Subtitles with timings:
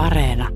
[0.00, 0.48] Areena.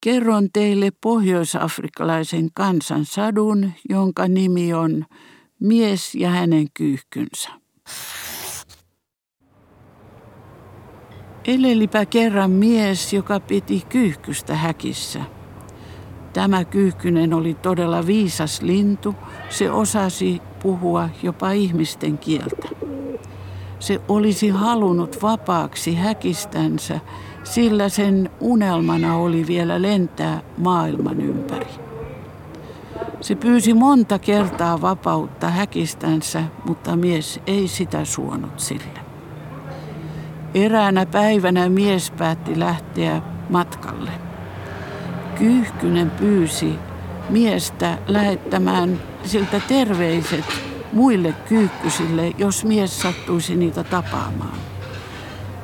[0.00, 5.04] Kerron teille pohjoisafrikkalaisen kansan sadun, jonka nimi on
[5.60, 7.50] Mies ja hänen kyyhkynsä.
[11.44, 15.39] Elelipä kerran mies, joka piti kyyhkystä häkissä.
[16.32, 19.14] Tämä kyyhkynen oli todella viisas lintu.
[19.48, 22.68] Se osasi puhua jopa ihmisten kieltä.
[23.78, 27.00] Se olisi halunnut vapaaksi häkistänsä,
[27.44, 31.70] sillä sen unelmana oli vielä lentää maailman ympäri.
[33.20, 39.00] Se pyysi monta kertaa vapautta häkistänsä, mutta mies ei sitä suonut sille.
[40.54, 44.29] Eräänä päivänä mies päätti lähteä matkalle.
[45.40, 46.78] Kyyhkynen pyysi
[47.30, 50.44] miestä lähettämään siltä terveiset
[50.92, 54.58] muille kyyhkysille, jos mies sattuisi niitä tapaamaan.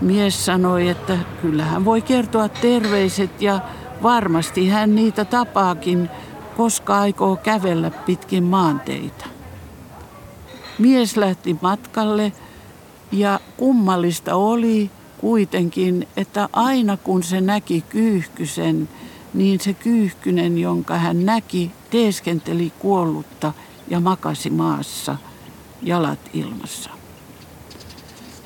[0.00, 3.60] Mies sanoi, että kyllä hän voi kertoa terveiset ja
[4.02, 6.08] varmasti hän niitä tapaakin,
[6.56, 9.26] koska aikoo kävellä pitkin maanteita.
[10.78, 12.32] Mies lähti matkalle
[13.12, 18.88] ja kummallista oli kuitenkin, että aina kun se näki kyyhkysen,
[19.36, 23.52] niin se kyyhkynen, jonka hän näki, teeskenteli kuollutta
[23.88, 25.16] ja makasi maassa,
[25.82, 26.90] jalat ilmassa.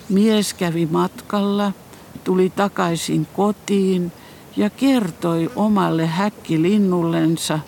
[0.09, 1.73] Mies kävi matkalla,
[2.25, 4.13] tuli takaisin kotiin
[4.57, 7.59] ja kertoi omalle häkkilinnullensa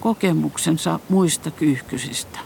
[0.00, 2.38] kokemuksensa muista kyyhkysistä.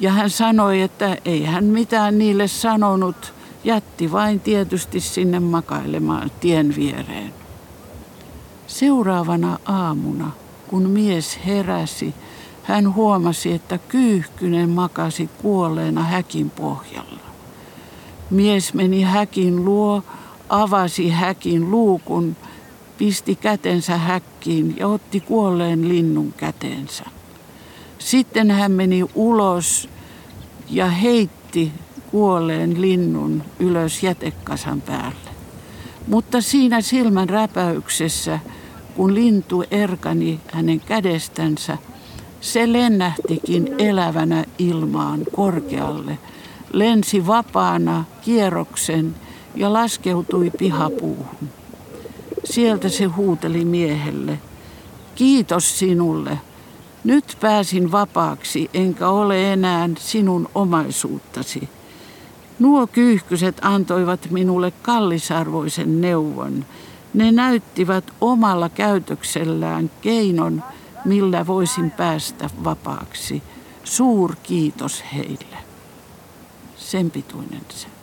[0.00, 3.34] Ja hän sanoi, että ei hän mitään niille sanonut,
[3.64, 7.34] jätti vain tietysti sinne makailemaan tien viereen.
[8.68, 10.30] Seuraavana aamuna,
[10.66, 12.14] kun mies heräsi,
[12.62, 17.20] hän huomasi, että kyyhkynen makasi kuolleena häkin pohjalla.
[18.30, 20.02] Mies meni häkin luo,
[20.48, 22.36] avasi häkin luukun,
[22.98, 27.04] pisti kätensä häkkiin ja otti kuolleen linnun käteensä.
[27.98, 29.88] Sitten hän meni ulos
[30.70, 31.72] ja heitti
[32.10, 35.30] kuolleen linnun ylös jätekasan päälle.
[36.06, 38.38] Mutta siinä silmän räpäyksessä,
[38.98, 41.78] kun lintu erkani hänen kädestänsä,
[42.40, 46.18] se lennähtikin elävänä ilmaan korkealle,
[46.72, 49.14] lensi vapaana kierroksen
[49.54, 51.48] ja laskeutui pihapuuhun.
[52.44, 54.38] Sieltä se huuteli miehelle,
[55.14, 56.38] kiitos sinulle,
[57.04, 61.68] nyt pääsin vapaaksi, enkä ole enää sinun omaisuuttasi.
[62.58, 66.64] Nuo kyyhkyset antoivat minulle kallisarvoisen neuvon.
[67.14, 70.62] Ne näyttivät omalla käytöksellään keinon,
[71.04, 73.42] millä voisin päästä vapaaksi.
[73.84, 75.56] Suur kiitos heille.
[76.76, 77.97] Sen pituinen se.